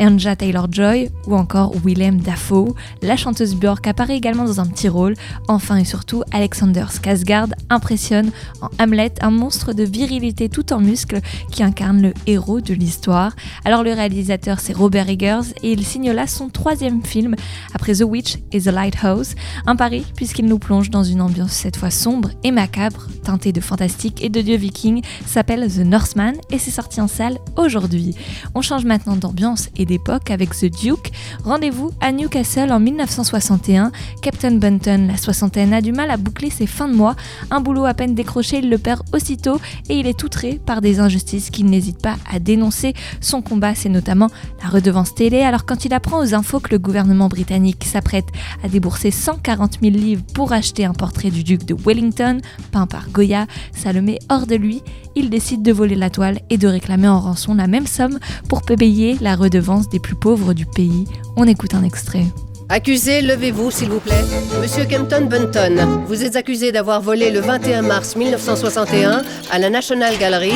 [0.00, 2.74] Anja Taylor-Joy ou encore Willem Dafoe.
[3.02, 5.14] La chanteuse Björk apparaît également dans un petit rôle.
[5.46, 8.30] Enfin et surtout, Alexander Skarsgård impressionne
[8.62, 13.36] en Hamlet, un monstre de virilité tout en muscles qui incarne le héros de l'histoire.
[13.64, 17.36] Alors le réalisateur c'est Robert Eggers et il signe là son troisième film
[17.74, 19.34] après The Witch et The Lighthouse.
[19.66, 23.60] Un pari puisqu'il nous plonge dans une ambiance cette fois sombre et macabre, teintée de
[23.60, 28.14] fantastique et de dieux vikings, s'appelle The Northman et c'est sorti en salle aujourd'hui.
[28.54, 31.10] On change maintenant d'ambiance et d'époque avec The Duke.
[31.42, 33.90] Rendez-vous à Newcastle en 1961.
[34.22, 37.16] Captain Bunton, la soixantaine, a du mal à boucler ses fins de mois.
[37.50, 41.00] Un boulot à peine décroché, il le perd aussitôt et il est outré par des
[41.00, 42.94] injustices qu'il n'hésite pas à dénoncer.
[43.20, 44.28] Son combat, c'est notamment
[44.62, 45.42] la redevance télé.
[45.42, 48.28] Alors quand il apprend aux infos que le gouvernement britannique s'apprête
[48.62, 53.10] à débourser 140 000 livres pour acheter un portrait du duc de Wellington, peint par
[53.10, 54.82] Goya, ça le met hors de lui.
[55.16, 58.62] Il décide de voler la toile et de réclamer en rançon la même somme pour
[58.62, 61.06] payer la redevance des plus pauvres du pays.
[61.36, 62.24] On écoute un extrait.
[62.68, 64.24] Accusé, levez-vous s'il vous plaît.
[64.60, 70.16] Monsieur Kempton Bunton, vous êtes accusé d'avoir volé le 21 mars 1961 à la National
[70.18, 70.52] Gallery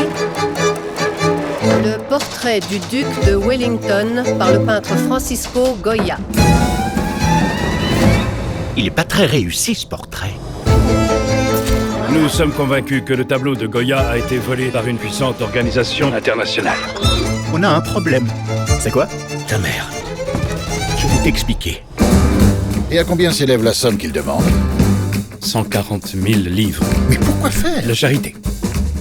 [1.84, 6.18] le portrait du duc de Wellington par le peintre Francisco Goya.
[8.76, 10.34] Il n'est pas très réussi ce portrait.
[12.10, 16.12] Nous sommes convaincus que le tableau de Goya a été volé par une puissante organisation
[16.12, 16.78] internationale.
[17.56, 18.26] On a un problème.
[18.80, 19.06] C'est quoi
[19.46, 19.88] Ta mère.
[20.98, 21.84] Je vais t'expliquer.
[22.90, 24.42] Et à combien s'élève la somme qu'il demande
[25.38, 26.82] 140 000 livres.
[27.08, 28.34] Mais pourquoi faire La charité.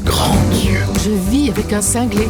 [0.06, 2.28] Grand Dieu Je vis avec un cinglé.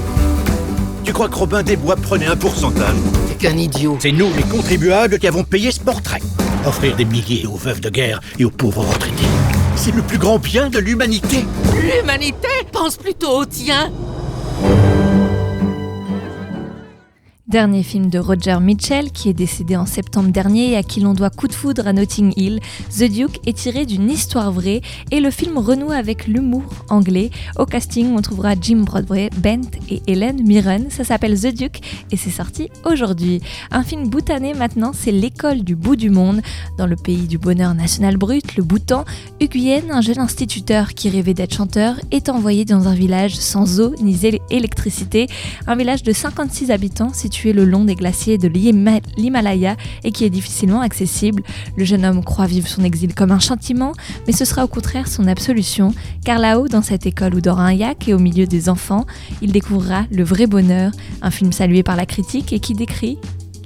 [1.04, 2.96] Tu crois que Robin des Bois prenait un pourcentage
[3.28, 3.98] T'es qu'un idiot.
[4.00, 6.22] C'est nous, les contribuables, qui avons payé ce portrait.
[6.66, 9.28] Offrir des milliers aux veuves de guerre et aux pauvres retraités.
[9.76, 11.46] C'est le plus grand bien de l'humanité.
[11.82, 13.92] L'humanité pense plutôt au tien.
[17.54, 21.14] Dernier film de Roger Mitchell, qui est décédé en septembre dernier et à qui l'on
[21.14, 22.60] doit Coup de foudre à Notting Hill,
[22.98, 27.30] The Duke est tiré d'une histoire vraie et le film renoue avec l'humour anglais.
[27.60, 30.86] Au casting, on trouvera Jim Broadway, Bent et Helen Mirren.
[30.90, 33.40] Ça s'appelle The Duke et c'est sorti aujourd'hui.
[33.70, 36.42] Un film boutané maintenant, c'est L'école du bout du monde.
[36.80, 39.06] Dans le pays du bonheur national brut, le Bhoutan,
[39.40, 43.94] Nguyen, un jeune instituteur qui rêvait d'être chanteur, est envoyé dans un village sans eau
[44.02, 45.28] ni éle- électricité.
[45.68, 49.76] Un village de 56 habitants situé le long des glaciers de l'Hima- l'Himalaya
[50.06, 51.44] et qui est difficilement accessible.
[51.76, 53.92] Le jeune homme croit vivre son exil comme un châtiment,
[54.28, 57.74] mais ce sera au contraire son absolution, car là-haut, dans cette école où dort un
[57.74, 59.06] yak et au milieu des enfants,
[59.42, 63.18] il découvrira le vrai bonheur, un film salué par la critique et qui décrit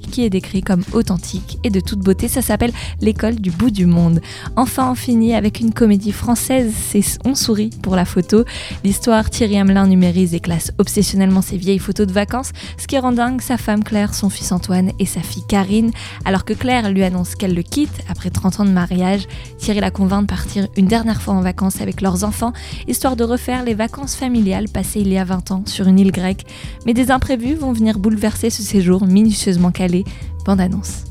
[0.08, 2.28] qui est décrit comme authentique et de toute beauté.
[2.28, 4.20] Ça s'appelle L'école du bout du monde.
[4.56, 8.44] Enfin, on finit avec une comédie française, c'est On sourit pour la photo.
[8.84, 13.12] L'histoire, Thierry Hamelin numérise et classe obsessionnellement ses vieilles photos de vacances, ce qui rend
[13.12, 15.90] dingue sa femme Claire, son fils Antoine et sa fille Karine.
[16.24, 19.26] Alors que Claire lui annonce qu'elle le quitte après 30 ans de mariage,
[19.58, 22.52] Thierry la convainc de partir une dernière fois en vacances avec leurs enfants,
[22.86, 26.12] histoire de refaire les vacances familiales passées il y a 20 ans sur une île
[26.12, 26.44] grecque.
[26.86, 29.97] Mais des imprévus vont venir bouleverser ce séjour minutieusement calé.
[30.44, 31.04] Bande annonce.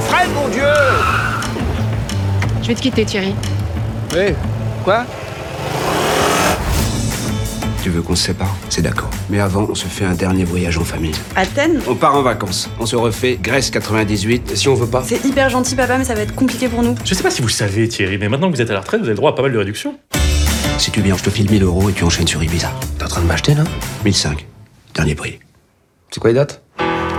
[0.00, 0.62] Fred, mon Dieu
[2.62, 3.34] Je vais te quitter, Thierry.
[4.14, 4.34] Oui,
[4.84, 5.04] quoi?
[7.82, 8.54] Tu veux qu'on se sépare?
[8.68, 9.10] C'est d'accord.
[9.28, 11.14] Mais avant, on se fait un dernier voyage en famille.
[11.34, 11.80] Athènes?
[11.88, 12.70] On part en vacances.
[12.78, 14.54] On se refait Grèce 98.
[14.56, 15.02] Si on veut pas.
[15.04, 16.94] C'est hyper gentil, papa, mais ça va être compliqué pour nous.
[17.04, 18.80] Je sais pas si vous le savez, Thierry, mais maintenant que vous êtes à la
[18.80, 19.96] retraite, vous avez le droit à pas mal de réductions.
[20.78, 22.70] Si tu viens, je te file 1000 euros et tu enchaînes sur Ibiza.
[22.98, 23.64] T'es en train de m'acheter là
[24.04, 24.46] 1005.
[24.94, 25.40] Dernier prix.
[26.10, 26.62] C'est quoi les dates?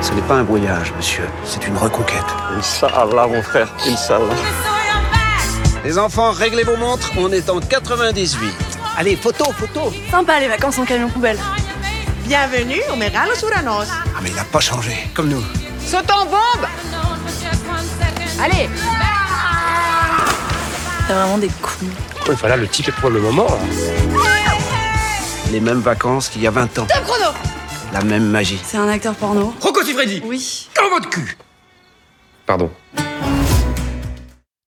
[0.03, 1.23] Ce n'est pas un voyage, monsieur.
[1.45, 2.25] C'est une reconquête.
[2.57, 4.35] Inch'Allah, mon frère, Inch'Allah.
[5.85, 7.09] Les enfants, réglez vos montres.
[7.17, 8.53] On est en 98.
[8.97, 9.93] Allez, photo, photo.
[10.11, 11.39] Sympa les vacances en camion poubelle.
[12.25, 13.87] Bienvenue au Megalos Uranos.
[13.89, 14.91] Ah, mais il n'a pas changé.
[15.13, 15.43] Comme nous.
[15.85, 16.67] Saute en bombe
[18.43, 18.69] Allez
[21.07, 21.85] T'as vraiment des coups.
[22.27, 23.47] Ouais, voilà le ticket pour le moment.
[25.49, 26.87] Les mêmes vacances qu'il y a 20 ans.
[26.87, 27.52] Top chrono
[27.93, 28.59] La même magie.
[28.63, 29.53] C'est un acteur porno.
[29.61, 30.67] Rocco Siffredi Oui.
[30.75, 31.37] Dans votre cul
[32.47, 32.71] Pardon.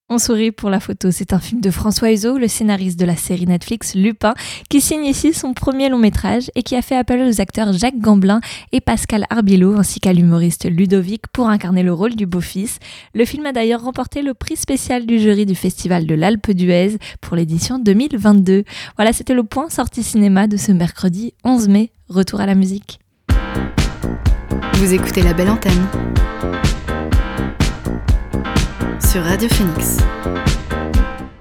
[0.09, 1.11] On sourit pour la photo.
[1.11, 4.33] C'est un film de François Huzo, le scénariste de la série Netflix Lupin,
[4.69, 7.99] qui signe ici son premier long métrage et qui a fait appel aux acteurs Jacques
[7.99, 8.39] Gamblin
[8.71, 12.79] et Pascal Arbilo, ainsi qu'à l'humoriste Ludovic pour incarner le rôle du beau-fils.
[13.13, 16.97] Le film a d'ailleurs remporté le prix spécial du jury du Festival de l'Alpe d'Huez
[17.19, 18.63] pour l'édition 2022.
[18.95, 21.91] Voilà, c'était le point sortie cinéma de ce mercredi 11 mai.
[22.07, 22.99] Retour à la musique.
[24.73, 25.87] Vous écoutez la belle antenne
[29.11, 29.97] sur Radio Phoenix.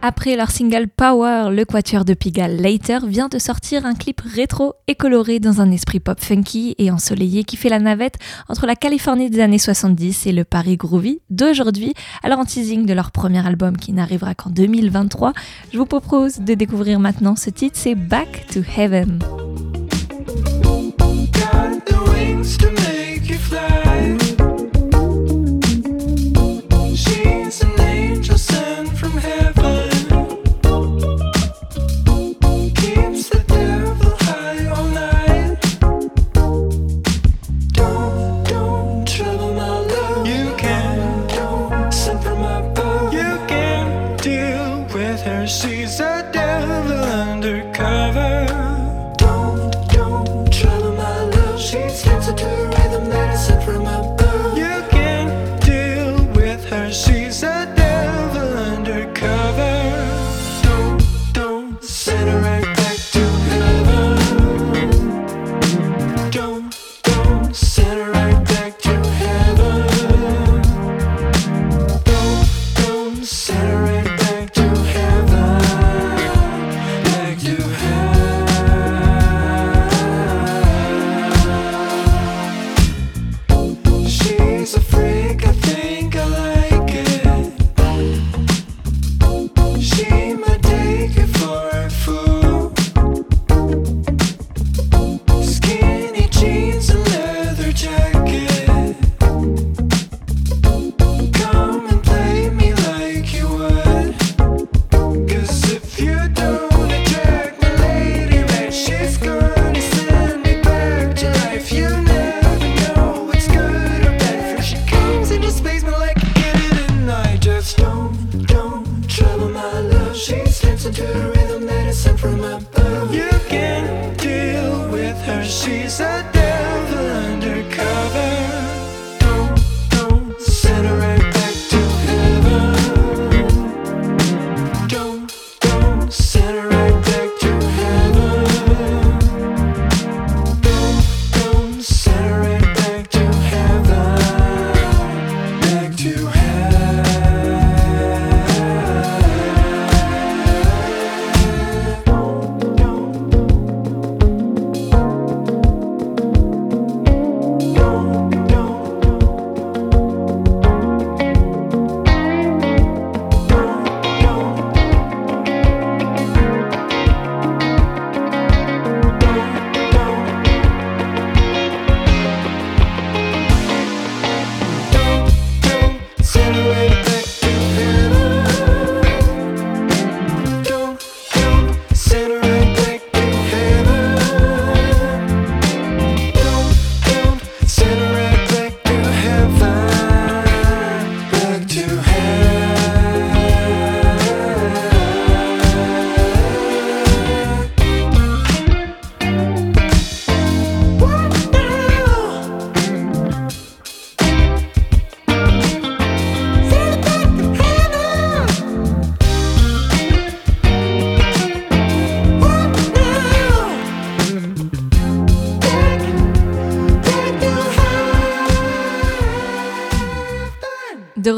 [0.09, 4.74] Après leur single Power, le quatuor de Pigalle Later vient de sortir un clip rétro
[4.87, 8.14] et coloré dans un esprit pop funky et ensoleillé qui fait la navette
[8.48, 11.92] entre la Californie des années 70 et le Paris groovy d'aujourd'hui.
[12.22, 15.33] Alors en teasing de leur premier album qui n'arrivera qu'en 2023,
[15.72, 19.18] je vous propose de découvrir maintenant ce titre, c'est Back to Heaven.
[22.46, 22.95] Got the wings to make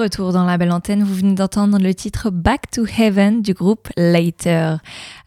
[0.09, 3.89] retour dans la belle antenne, vous venez d'entendre le titre Back to Heaven du groupe
[3.99, 4.79] Later.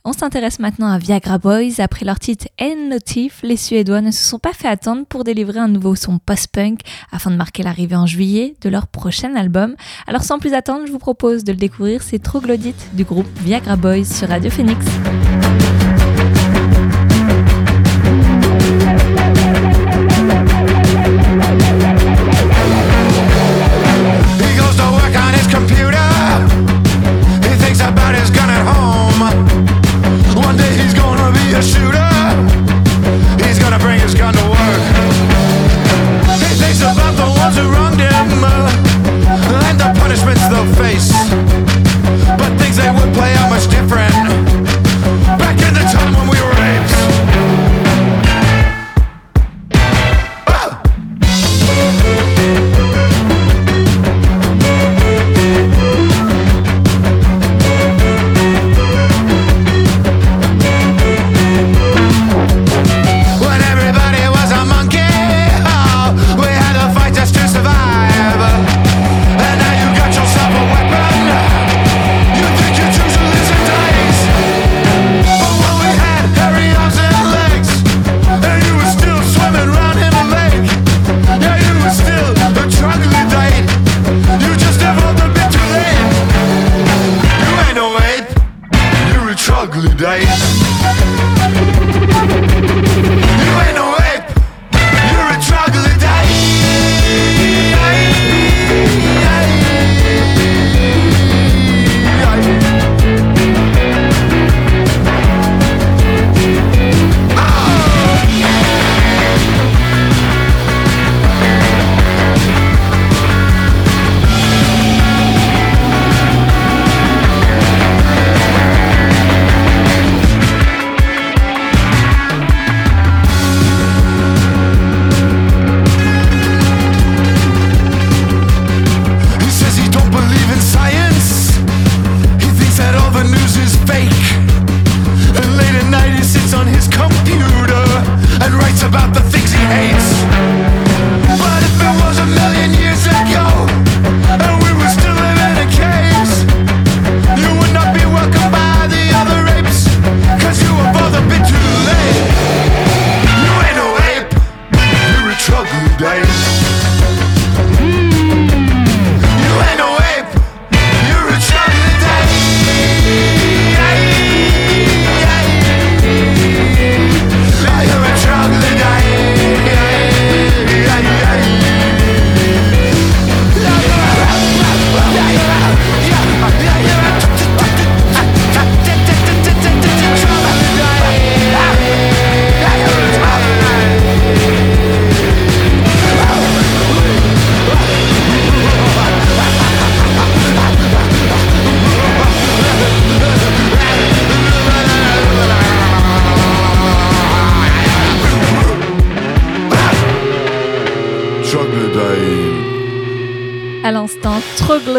[0.04, 1.76] On s'intéresse maintenant à Viagra Boys.
[1.78, 5.60] Après leur titre N Notif, les Suédois ne se sont pas fait attendre pour délivrer
[5.60, 6.80] un nouveau son post-punk
[7.12, 9.76] afin de marquer l'arrivée en juillet de leur prochain album.
[10.08, 13.76] Alors sans plus attendre, je vous propose de le découvrir, c'est Troglodyte du groupe Viagra
[13.76, 14.84] Boys sur Radio Phoenix.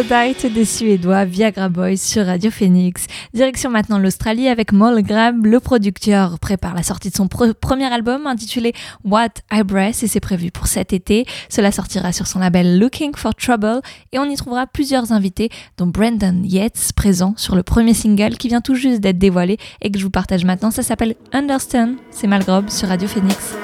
[0.06, 3.06] Troglodyte des Suédois, Viagra Boys sur Radio Phoenix.
[3.34, 7.84] Direction maintenant l'Australie avec Moll Grab, le producteur, prépare la sortie de son pre- premier
[7.84, 8.72] album intitulé
[9.04, 11.24] What I Breath et c'est prévu pour cet été.
[11.48, 13.80] Cela sortira sur son label Looking for Trouble
[14.10, 18.48] et on y trouvera plusieurs invités, dont Brandon Yates, présent sur le premier single qui
[18.48, 20.72] vient tout juste d'être dévoilé et que je vous partage maintenant.
[20.72, 23.54] Ça s'appelle Understand, c'est Malgrobe sur Radio Phoenix.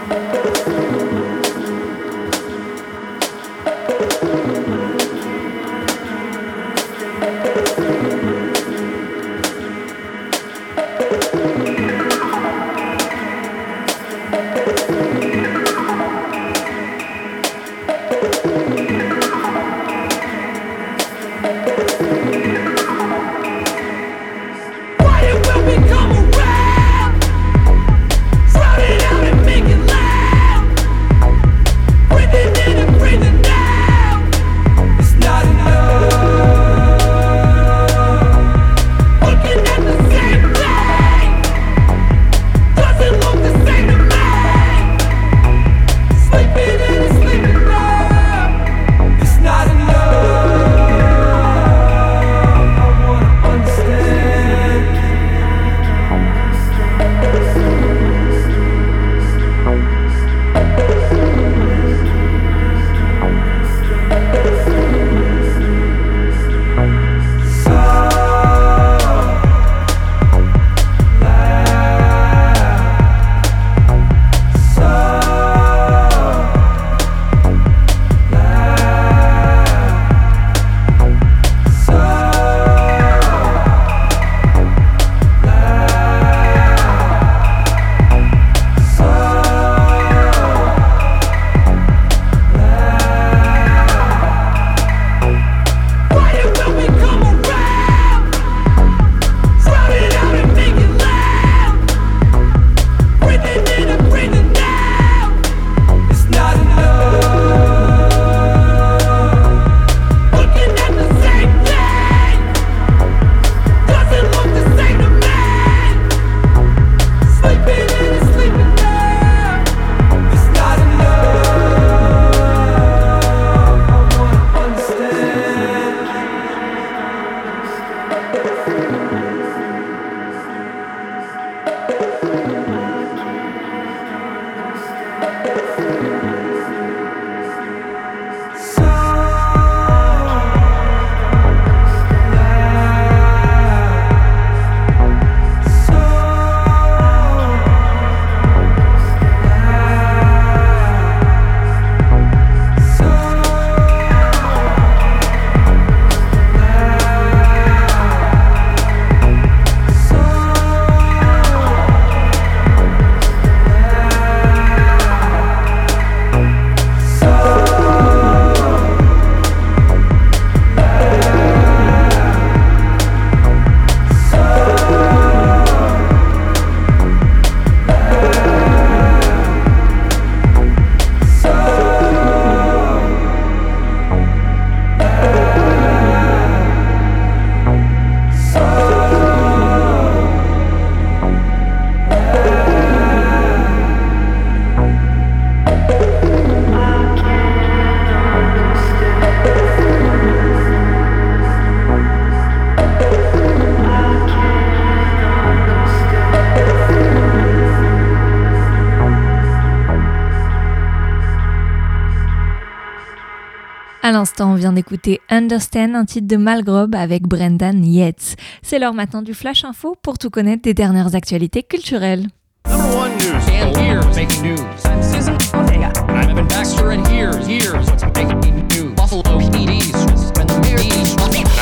[214.19, 218.35] L'instant, on vient d'écouter Understand, un titre de Malgrobe avec Brendan Yates.
[218.62, 222.27] C'est l'heure maintenant du Flash Info pour tout connaître des dernières actualités culturelles.
[222.66, 224.59] And here's making news.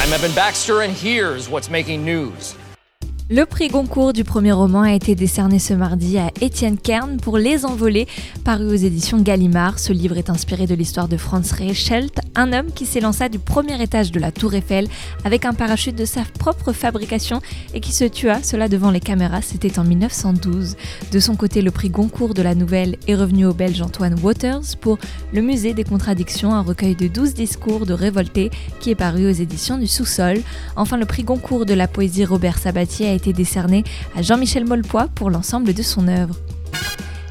[0.03, 2.55] I'm Evan Baxter, and here's what's making news.
[3.29, 7.39] Le prix Goncourt du premier roman a été décerné ce mardi à Étienne Kern pour
[7.39, 8.07] Les Envolés,
[8.45, 9.81] paru aux éditions Gallimard.
[9.81, 13.83] Ce livre est inspiré de l'histoire de Franz Reichelt, un homme qui s'élança du premier
[13.83, 14.87] étage de la Tour Eiffel
[15.25, 17.41] avec un parachute de sa propre fabrication
[17.75, 20.77] et qui se tua, cela devant les caméras, c'était en 1912.
[21.11, 24.77] De son côté, le prix Goncourt de la nouvelle est revenu au Belge Antoine Waters
[24.81, 24.99] pour
[25.33, 29.35] Le Musée des Contradictions, un recueil de 12 discours de révoltés qui est paru aux
[29.35, 30.43] éditions du Sous-sol.
[30.77, 33.83] Enfin, le prix Goncourt de la poésie Robert Sabatier a été décerné
[34.15, 36.37] à Jean-Michel Molpois pour l'ensemble de son œuvre.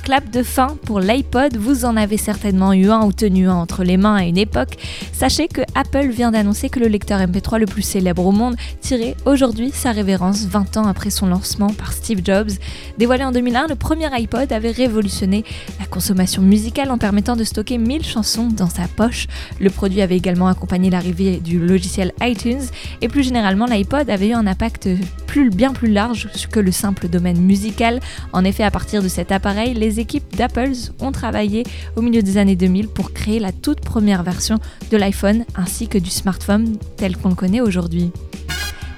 [0.05, 3.83] Clap de fin pour l'iPod, vous en avez certainement eu un ou tenu un entre
[3.83, 4.77] les mains à une époque.
[5.13, 9.15] Sachez que Apple vient d'annoncer que le lecteur MP3 le plus célèbre au monde tirait
[9.25, 12.51] aujourd'hui sa révérence 20 ans après son lancement par Steve Jobs.
[12.99, 15.43] Dévoilé en 2001, le premier iPod avait révolutionné
[15.79, 19.25] la consommation musicale en permettant de stocker 1000 chansons dans sa poche.
[19.59, 22.61] Le produit avait également accompagné l'arrivée du logiciel iTunes
[23.01, 24.87] et plus généralement l'iPod avait eu un impact
[25.25, 27.99] plus, bien plus large que le simple domaine musical.
[28.33, 31.63] En effet, à partir de cet appareil, les équipes d'Apple ont travaillé
[31.95, 34.57] au milieu des années 2000 pour créer la toute première version
[34.91, 38.11] de l'iPhone ainsi que du smartphone tel qu'on le connaît aujourd'hui.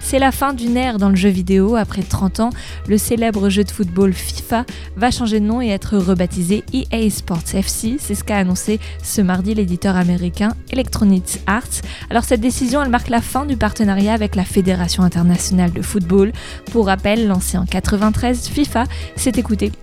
[0.10, 1.76] C'est la fin d'une ère dans le jeu vidéo.
[1.76, 2.50] Après 30 ans,
[2.88, 4.64] le célèbre jeu de football FIFA
[4.96, 7.98] va changer de nom et être rebaptisé EA Sports FC.
[8.00, 11.82] C'est ce qu'a annoncé ce mardi l'éditeur américain Electronic Arts.
[12.10, 16.32] Alors cette décision, elle marque la fin du partenariat avec la Fédération internationale de football.
[16.72, 18.86] Pour rappel, lancé en 93, FIFA
[19.18, 19.34] s'est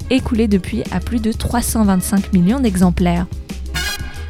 [0.09, 3.27] écoulé depuis à plus de 325 millions d'exemplaires.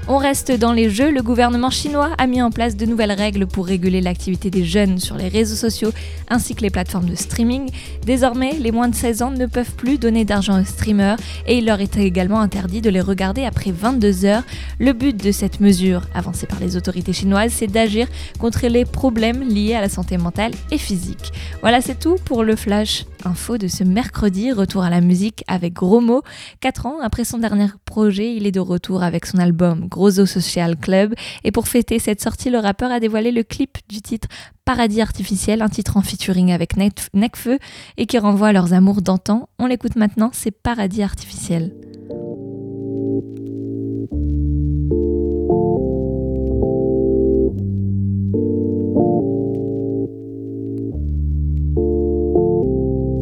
[0.06, 3.46] On reste dans les jeux, le gouvernement chinois a mis en place de nouvelles règles
[3.46, 5.92] pour réguler l'activité des jeunes sur les réseaux sociaux
[6.28, 7.70] ainsi que les plateformes de streaming.
[8.04, 11.64] Désormais, les moins de 16 ans ne peuvent plus donner d'argent aux streamers et il
[11.64, 14.42] leur est également interdit de les regarder après 22 heures.
[14.78, 18.06] Le but de cette mesure, avancée par les autorités chinoises, c'est d'agir
[18.38, 21.32] contre les problèmes liés à la santé mentale et physique.
[21.62, 24.52] Voilà, c'est tout pour le flash info de ce mercredi.
[24.52, 26.22] Retour à la musique avec Gros Mots.
[26.60, 30.76] 4 ans après son dernier projet, il est de retour avec son album Grosso Social
[30.76, 31.14] Club.
[31.44, 34.26] Et pour fêter cette sortie, le rappeur a dévoilé le clip du titre
[34.64, 37.58] Paradis Artificiel, un titre en featuring avec Necfeu
[37.96, 39.48] et qui renvoie à leurs amours d'antan.
[39.58, 41.72] On l'écoute maintenant, c'est Paradis Artificiel.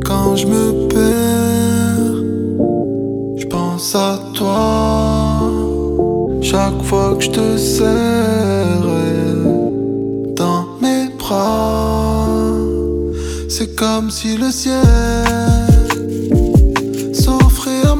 [0.06, 2.16] Quand je me perds,
[3.36, 4.91] je pense à toi.
[6.42, 8.82] Chaque fois que je te serre
[10.36, 12.26] dans mes bras,
[13.48, 14.82] c'est comme si le ciel
[17.14, 17.94] s'offrait à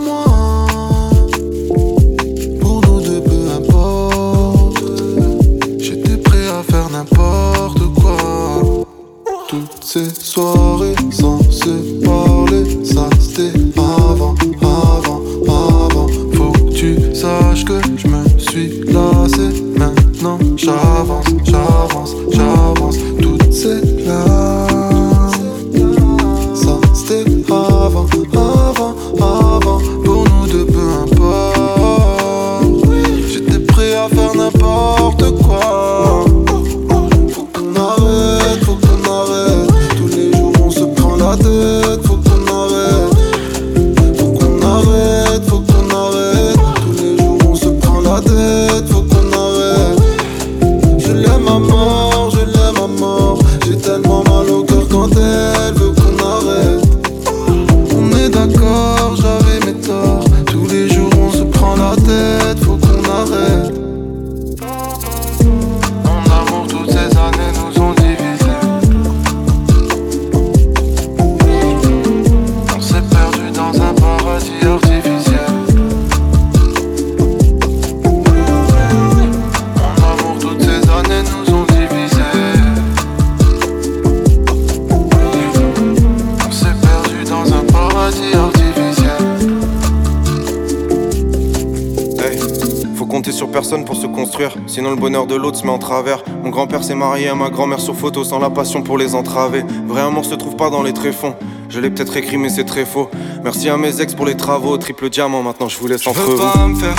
[93.49, 94.55] personne pour se construire.
[94.67, 96.23] Sinon, le bonheur de l'autre se met en travers.
[96.43, 99.65] Mon grand-père s'est marié à ma grand-mère sur photo sans la passion pour les entraver.
[99.87, 101.35] Vrai amour se trouve pas dans les tréfonds.
[101.69, 103.09] Je l'ai peut-être écrit, mais c'est très faux.
[103.43, 104.77] Merci à mes ex pour les travaux.
[104.77, 106.37] Triple diamant, maintenant je vous laisse entre veux
[106.69, 106.95] me faire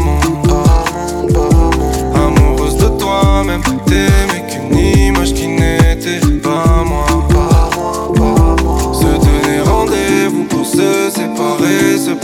[0.00, 0.18] mon
[2.14, 3.62] Amoureuse de toi-même,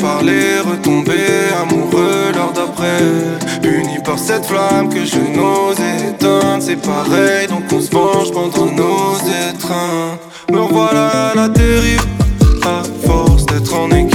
[0.00, 3.00] parler, retomber amoureux lors d'après.
[3.62, 8.66] Unis par cette flamme que je n'osais éteindre, c'est pareil, donc on se venge pendant
[8.66, 9.16] nos
[9.48, 10.20] étreintes.
[10.50, 12.04] Me voilà la dérive,
[12.64, 14.09] à force d'être en équilibre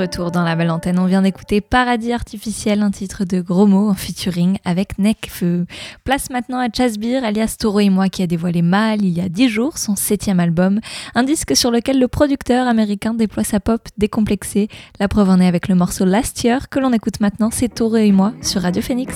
[0.00, 3.90] retour dans la belle antenne, on vient d'écouter Paradis artificiel, un titre de gros mots
[3.90, 5.66] en featuring avec Necfeu.
[6.04, 9.28] Place maintenant à Chasbir, alias Toro et moi, qui a dévoilé Mal il y a
[9.28, 10.80] 10 jours, son septième album,
[11.14, 14.68] un disque sur lequel le producteur américain déploie sa pop décomplexée.
[14.98, 17.96] La preuve en est avec le morceau Last Year que l'on écoute maintenant, c'est Toro
[17.96, 19.14] et moi sur Radio Phoenix.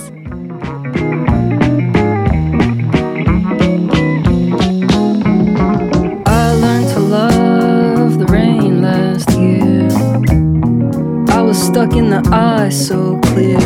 [11.75, 13.59] Stuck in the ice so clear.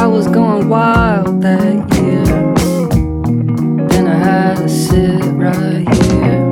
[0.00, 2.24] I was going wild that year.
[3.88, 6.45] Then I had to sit right here.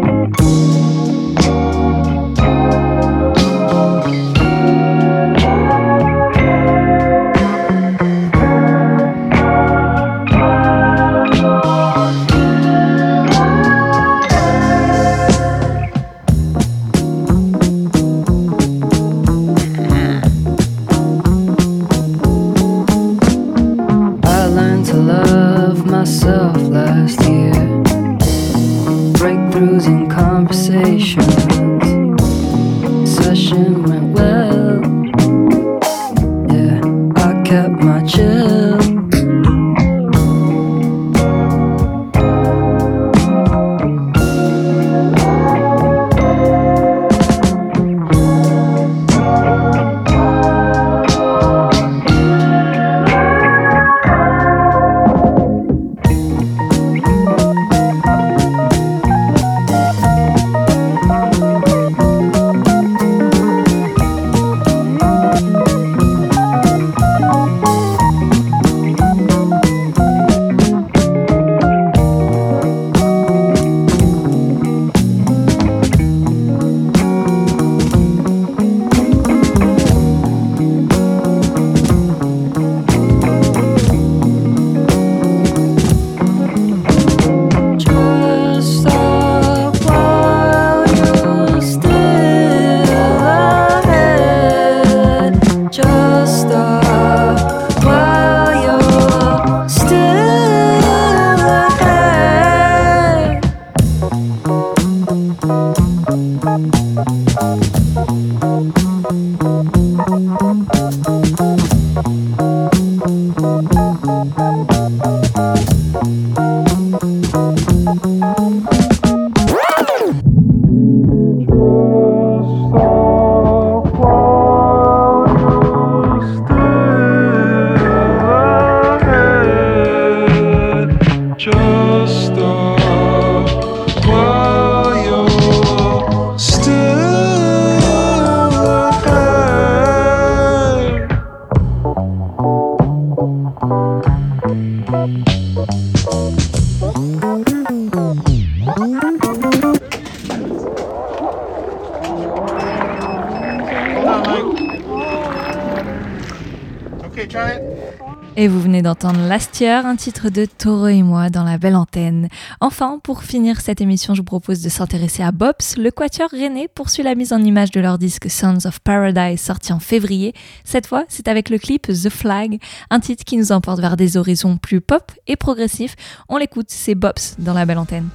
[159.63, 162.29] Un titre de Taureau et moi dans la belle antenne.
[162.61, 165.77] Enfin, pour finir cette émission, je vous propose de s'intéresser à Bops.
[165.77, 169.73] Le quatuor René poursuit la mise en image de leur disque Sons of Paradise sorti
[169.73, 170.35] en février.
[170.65, 174.17] Cette fois, c'est avec le clip The Flag, un titre qui nous emporte vers des
[174.17, 175.95] horizons plus pop et progressifs.
[176.29, 178.09] On l'écoute, c'est Bops dans la belle antenne.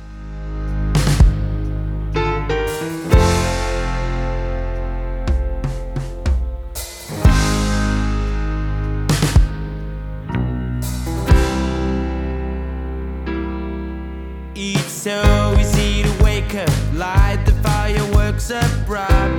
[14.99, 19.38] so easy to wake up, light the fireworks up bright.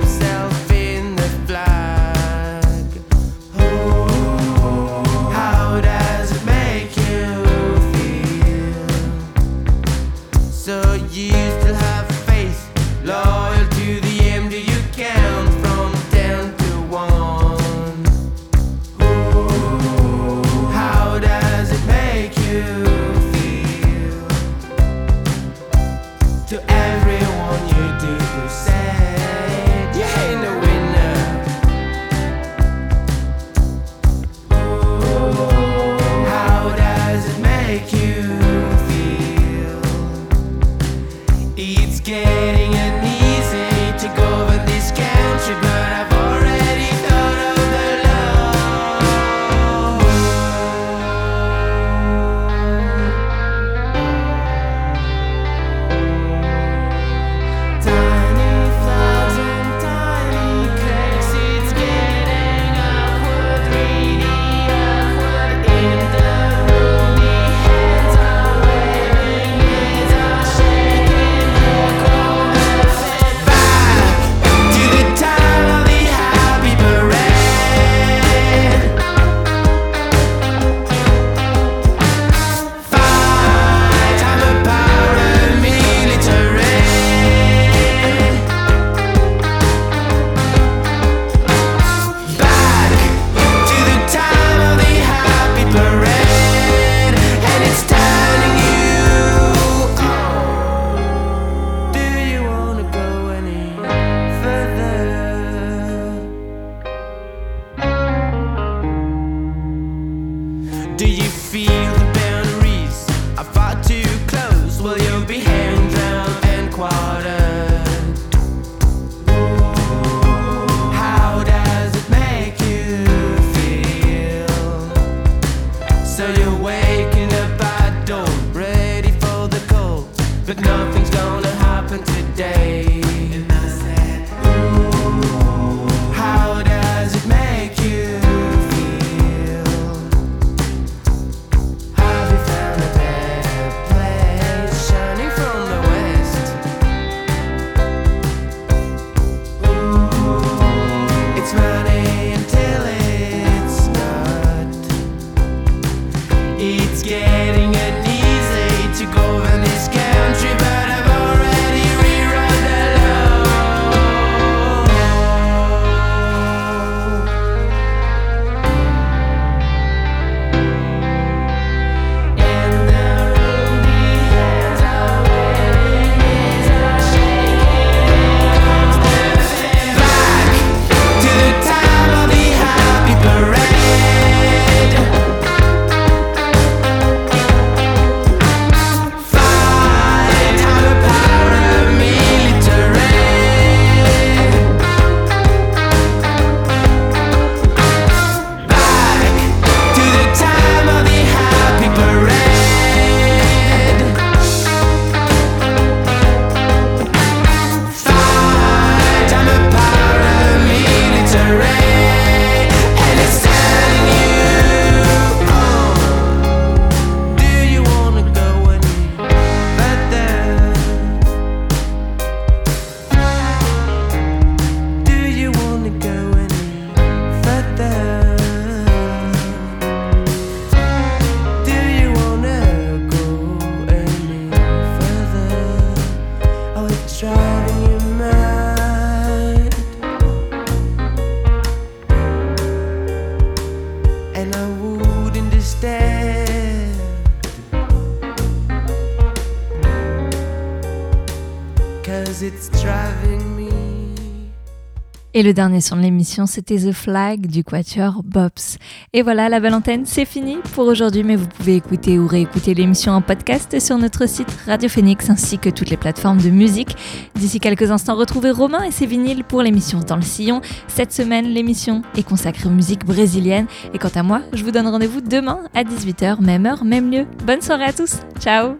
[255.41, 258.77] Et le dernier son de l'émission, c'était The Flag du quatuor Bobs.
[259.11, 262.75] Et voilà, la belle antenne, c'est fini pour aujourd'hui, mais vous pouvez écouter ou réécouter
[262.75, 266.95] l'émission en podcast sur notre site Radio Phoenix ainsi que toutes les plateformes de musique.
[267.33, 270.61] D'ici quelques instants, retrouvez Romain et ses vinyles pour l'émission Dans le Sillon.
[270.87, 273.65] Cette semaine, l'émission est consacrée aux musiques brésiliennes.
[273.95, 277.25] Et quant à moi, je vous donne rendez-vous demain à 18h, même heure, même lieu.
[277.47, 278.19] Bonne soirée à tous.
[278.39, 278.75] Ciao